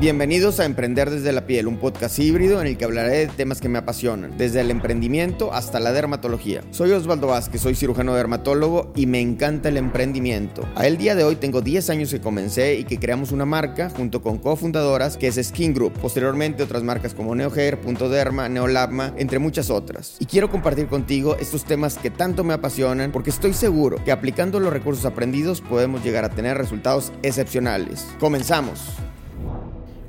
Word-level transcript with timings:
Bienvenidos 0.00 0.60
a 0.60 0.64
Emprender 0.64 1.10
desde 1.10 1.32
la 1.32 1.44
piel, 1.44 1.66
un 1.66 1.76
podcast 1.76 2.20
híbrido 2.20 2.60
en 2.60 2.68
el 2.68 2.78
que 2.78 2.84
hablaré 2.84 3.16
de 3.16 3.26
temas 3.26 3.60
que 3.60 3.68
me 3.68 3.78
apasionan, 3.78 4.38
desde 4.38 4.60
el 4.60 4.70
emprendimiento 4.70 5.52
hasta 5.52 5.80
la 5.80 5.90
dermatología. 5.90 6.62
Soy 6.70 6.92
Osvaldo 6.92 7.26
Vázquez, 7.26 7.62
soy 7.62 7.74
cirujano 7.74 8.14
dermatólogo 8.14 8.92
y 8.94 9.06
me 9.06 9.20
encanta 9.20 9.70
el 9.70 9.76
emprendimiento. 9.76 10.62
A 10.76 10.86
el 10.86 10.98
día 10.98 11.16
de 11.16 11.24
hoy 11.24 11.34
tengo 11.34 11.62
10 11.62 11.90
años 11.90 12.12
que 12.12 12.20
comencé 12.20 12.76
y 12.76 12.84
que 12.84 13.00
creamos 13.00 13.32
una 13.32 13.44
marca 13.44 13.90
junto 13.90 14.22
con 14.22 14.38
cofundadoras 14.38 15.16
que 15.16 15.26
es 15.26 15.34
Skin 15.34 15.74
Group. 15.74 15.94
Posteriormente 15.94 16.62
otras 16.62 16.84
marcas 16.84 17.12
como 17.12 17.34
NeoHair, 17.34 17.80
Punto 17.80 18.08
Derma, 18.08 18.48
Neolabma, 18.48 19.14
entre 19.16 19.40
muchas 19.40 19.68
otras. 19.68 20.14
Y 20.20 20.26
quiero 20.26 20.48
compartir 20.48 20.86
contigo 20.86 21.34
estos 21.40 21.64
temas 21.64 21.98
que 21.98 22.10
tanto 22.10 22.44
me 22.44 22.54
apasionan 22.54 23.10
porque 23.10 23.30
estoy 23.30 23.52
seguro 23.52 23.98
que 24.04 24.12
aplicando 24.12 24.60
los 24.60 24.72
recursos 24.72 25.04
aprendidos 25.06 25.60
podemos 25.60 26.04
llegar 26.04 26.24
a 26.24 26.30
tener 26.30 26.56
resultados 26.56 27.12
excepcionales. 27.24 28.06
Comenzamos. 28.20 29.07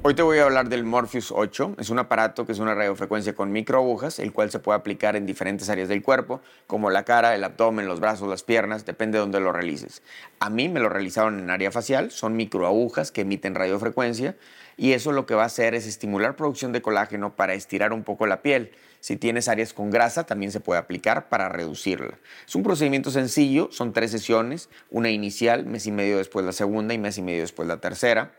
Hoy 0.01 0.13
te 0.13 0.21
voy 0.21 0.37
a 0.37 0.45
hablar 0.45 0.69
del 0.69 0.85
Morpheus 0.85 1.29
8. 1.29 1.75
Es 1.77 1.89
un 1.89 1.99
aparato 1.99 2.45
que 2.45 2.53
es 2.53 2.59
una 2.59 2.73
radiofrecuencia 2.73 3.35
con 3.35 3.51
microagujas, 3.51 4.19
el 4.19 4.31
cual 4.31 4.49
se 4.49 4.59
puede 4.59 4.79
aplicar 4.79 5.17
en 5.17 5.25
diferentes 5.25 5.69
áreas 5.69 5.89
del 5.89 6.01
cuerpo, 6.01 6.39
como 6.67 6.89
la 6.89 7.03
cara, 7.03 7.35
el 7.35 7.43
abdomen, 7.43 7.85
los 7.85 7.99
brazos, 7.99 8.29
las 8.29 8.43
piernas, 8.43 8.85
depende 8.85 9.17
de 9.17 9.23
dónde 9.23 9.41
lo 9.41 9.51
realices. 9.51 10.01
A 10.39 10.49
mí 10.49 10.69
me 10.69 10.79
lo 10.79 10.87
realizaron 10.87 11.37
en 11.37 11.49
área 11.49 11.69
facial, 11.69 12.11
son 12.11 12.37
microagujas 12.37 13.11
que 13.11 13.21
emiten 13.21 13.55
radiofrecuencia 13.55 14.37
y 14.77 14.93
eso 14.93 15.11
lo 15.11 15.25
que 15.25 15.35
va 15.35 15.43
a 15.43 15.47
hacer 15.47 15.75
es 15.75 15.85
estimular 15.85 16.37
producción 16.37 16.71
de 16.71 16.81
colágeno 16.81 17.35
para 17.35 17.53
estirar 17.53 17.91
un 17.91 18.05
poco 18.05 18.25
la 18.25 18.41
piel. 18.41 18.71
Si 19.01 19.17
tienes 19.17 19.49
áreas 19.49 19.73
con 19.73 19.89
grasa, 19.89 20.25
también 20.25 20.53
se 20.53 20.61
puede 20.61 20.79
aplicar 20.79 21.27
para 21.27 21.49
reducirla. 21.49 22.17
Es 22.47 22.55
un 22.55 22.63
procedimiento 22.63 23.11
sencillo, 23.11 23.67
son 23.73 23.91
tres 23.91 24.11
sesiones, 24.11 24.69
una 24.91 25.09
inicial, 25.09 25.65
mes 25.65 25.87
y 25.87 25.91
medio 25.91 26.19
después 26.19 26.45
la 26.45 26.53
segunda 26.53 26.93
y 26.93 26.97
mes 26.97 27.17
y 27.17 27.21
medio 27.21 27.41
después 27.41 27.67
la 27.67 27.81
tercera. 27.81 28.31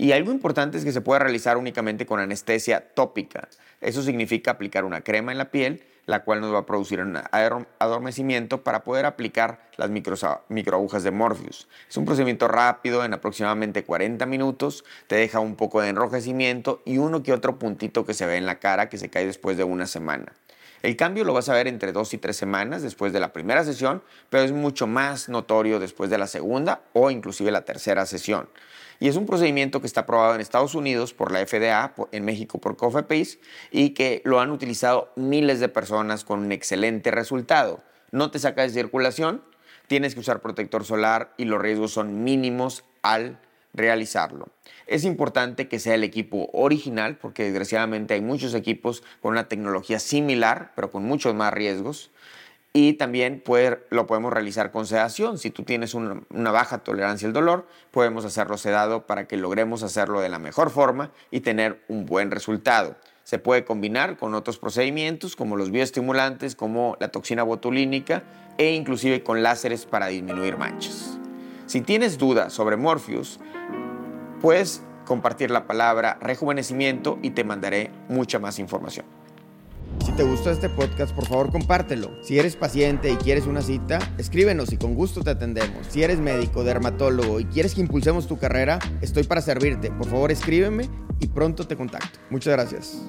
Y 0.00 0.12
algo 0.12 0.32
importante 0.32 0.78
es 0.78 0.84
que 0.86 0.92
se 0.92 1.02
puede 1.02 1.20
realizar 1.20 1.58
únicamente 1.58 2.06
con 2.06 2.20
anestesia 2.20 2.80
tópica. 2.94 3.50
Eso 3.82 4.02
significa 4.02 4.52
aplicar 4.52 4.86
una 4.86 5.02
crema 5.02 5.30
en 5.30 5.36
la 5.36 5.50
piel, 5.50 5.82
la 6.06 6.24
cual 6.24 6.40
nos 6.40 6.54
va 6.54 6.60
a 6.60 6.64
producir 6.64 7.00
un 7.00 7.18
adormecimiento 7.78 8.64
para 8.64 8.82
poder 8.82 9.04
aplicar 9.04 9.60
las 9.76 9.90
microagujas 9.90 11.02
de 11.02 11.10
Morpheus. 11.10 11.68
Es 11.86 11.98
un 11.98 12.06
procedimiento 12.06 12.48
rápido, 12.48 13.04
en 13.04 13.12
aproximadamente 13.12 13.84
40 13.84 14.24
minutos, 14.24 14.86
te 15.06 15.16
deja 15.16 15.38
un 15.38 15.54
poco 15.54 15.82
de 15.82 15.90
enrojecimiento 15.90 16.80
y 16.86 16.96
uno 16.96 17.22
que 17.22 17.34
otro 17.34 17.58
puntito 17.58 18.06
que 18.06 18.14
se 18.14 18.24
ve 18.24 18.38
en 18.38 18.46
la 18.46 18.58
cara 18.58 18.88
que 18.88 18.96
se 18.96 19.10
cae 19.10 19.26
después 19.26 19.58
de 19.58 19.64
una 19.64 19.86
semana. 19.86 20.32
El 20.82 20.96
cambio 20.96 21.24
lo 21.24 21.34
vas 21.34 21.48
a 21.50 21.54
ver 21.54 21.68
entre 21.68 21.92
dos 21.92 22.14
y 22.14 22.18
tres 22.18 22.36
semanas 22.36 22.82
después 22.82 23.12
de 23.12 23.20
la 23.20 23.32
primera 23.32 23.64
sesión, 23.64 24.02
pero 24.30 24.44
es 24.44 24.52
mucho 24.52 24.86
más 24.86 25.28
notorio 25.28 25.78
después 25.78 26.08
de 26.08 26.16
la 26.16 26.26
segunda 26.26 26.82
o 26.94 27.10
inclusive 27.10 27.50
la 27.50 27.66
tercera 27.66 28.06
sesión. 28.06 28.48
Y 28.98 29.08
es 29.08 29.16
un 29.16 29.26
procedimiento 29.26 29.80
que 29.80 29.86
está 29.86 30.02
aprobado 30.02 30.34
en 30.34 30.40
Estados 30.40 30.74
Unidos 30.74 31.12
por 31.12 31.32
la 31.32 31.46
FDA, 31.46 31.94
en 32.12 32.24
México 32.24 32.58
por 32.58 32.76
COFEPRIS 32.76 33.38
y 33.70 33.90
que 33.90 34.22
lo 34.24 34.40
han 34.40 34.50
utilizado 34.50 35.12
miles 35.16 35.60
de 35.60 35.68
personas 35.68 36.24
con 36.24 36.40
un 36.40 36.52
excelente 36.52 37.10
resultado. 37.10 37.82
No 38.10 38.30
te 38.30 38.38
saca 38.38 38.62
de 38.62 38.70
circulación, 38.70 39.42
tienes 39.86 40.14
que 40.14 40.20
usar 40.20 40.40
protector 40.40 40.84
solar 40.84 41.34
y 41.36 41.44
los 41.44 41.60
riesgos 41.60 41.92
son 41.92 42.24
mínimos 42.24 42.84
al 43.02 43.38
realizarlo. 43.72 44.48
Es 44.86 45.04
importante 45.04 45.68
que 45.68 45.78
sea 45.78 45.94
el 45.94 46.04
equipo 46.04 46.50
original 46.52 47.16
porque 47.16 47.44
desgraciadamente 47.44 48.14
hay 48.14 48.20
muchos 48.20 48.54
equipos 48.54 49.02
con 49.20 49.32
una 49.32 49.48
tecnología 49.48 49.98
similar 49.98 50.72
pero 50.74 50.90
con 50.90 51.04
muchos 51.04 51.34
más 51.34 51.52
riesgos 51.52 52.10
y 52.72 52.94
también 52.94 53.42
lo 53.90 54.06
podemos 54.06 54.32
realizar 54.32 54.70
con 54.70 54.86
sedación. 54.86 55.38
Si 55.38 55.50
tú 55.50 55.64
tienes 55.64 55.94
una, 55.94 56.22
una, 56.30 56.52
baja 56.52 56.78
tolerancia 56.78 57.26
al 57.26 57.32
dolor, 57.32 57.66
podemos 57.90 58.24
hacerlo 58.24 58.56
sedado 58.58 59.06
para 59.06 59.26
que 59.26 59.36
logremos 59.36 59.82
hacerlo 59.82 60.20
de 60.20 60.28
la 60.28 60.38
mejor 60.38 60.70
forma 60.70 61.10
y 61.32 61.40
tener 61.40 61.82
un 61.88 62.06
buen 62.06 62.30
resultado. 62.30 62.96
Se 63.24 63.38
puede 63.38 63.64
combinar 63.64 64.16
con 64.18 64.34
otros 64.34 64.58
procedimientos 64.58 65.34
como 65.34 65.56
los 65.56 65.70
bioestimulantes, 65.70 66.54
como 66.54 66.96
la 67.00 67.08
toxina 67.08 67.42
botulínica 67.42 68.22
e 68.56 68.72
inclusive 68.72 69.22
con 69.22 69.42
láseres 69.42 69.84
para 69.84 70.06
disminuir 70.06 70.56
manchas. 70.56 71.18
Si 71.66 71.80
tienes 71.80 72.18
dudas 72.18 72.52
sobre 72.52 72.76
Morpheus, 72.76 73.38
puedes 74.40 74.82
compartir 75.06 75.50
la 75.50 75.66
palabra 75.66 76.18
rejuvenecimiento 76.20 77.18
y 77.22 77.30
te 77.30 77.44
mandaré 77.44 77.90
mucha 78.08 78.38
más 78.38 78.58
información. 78.58 79.06
Si 80.04 80.12
te 80.12 80.22
gustó 80.22 80.50
este 80.50 80.68
podcast, 80.68 81.14
por 81.14 81.26
favor 81.26 81.50
compártelo. 81.50 82.10
Si 82.22 82.38
eres 82.38 82.56
paciente 82.56 83.10
y 83.10 83.16
quieres 83.16 83.46
una 83.46 83.60
cita, 83.60 83.98
escríbenos 84.18 84.72
y 84.72 84.76
con 84.76 84.94
gusto 84.94 85.22
te 85.22 85.30
atendemos. 85.30 85.86
Si 85.88 86.02
eres 86.02 86.20
médico, 86.20 86.64
dermatólogo 86.64 87.40
y 87.40 87.44
quieres 87.44 87.74
que 87.74 87.82
impulsemos 87.82 88.26
tu 88.26 88.38
carrera, 88.38 88.78
estoy 89.02 89.24
para 89.24 89.42
servirte. 89.42 89.90
Por 89.90 90.06
favor 90.06 90.30
escríbeme 90.30 90.88
y 91.18 91.26
pronto 91.26 91.66
te 91.66 91.76
contacto. 91.76 92.18
Muchas 92.30 92.52
gracias. 92.54 93.02